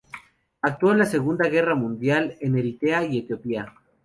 [0.63, 3.71] Actuó en la Segunda Guerra Mundial en Eritrea y Etiopía.